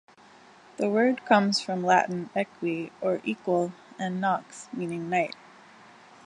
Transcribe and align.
The 0.77 0.89
word 0.89 1.27
comes 1.27 1.61
from 1.61 1.83
Latin 1.83 2.31
"equi" 2.35 2.91
or 3.01 3.21
"equal" 3.23 3.71
and 3.99 4.19
"nox" 4.19 4.67
meaning 4.73 5.11
"night". 5.11 5.35